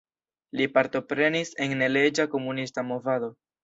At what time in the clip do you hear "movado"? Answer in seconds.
2.93-3.37